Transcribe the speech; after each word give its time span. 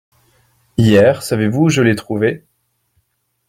Hier, 0.77 1.21
savez-vous 1.21 1.65
où 1.65 1.69
je 1.69 1.83
l’ai 1.83 1.95
trouvé? 1.95 2.43